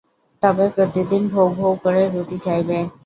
তবে 0.41 0.65
প্রতিদিন 0.75 1.23
ভউ 1.27 1.47
ভউ 1.57 1.71
করে 1.83 2.01
রুটি 2.13 2.37
চাইবে। 2.45 2.77